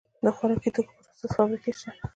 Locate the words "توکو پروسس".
0.75-1.29